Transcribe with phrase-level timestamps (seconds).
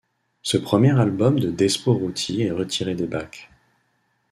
[0.41, 3.51] Ce premier album de Despo Rutti est retiré des bacs.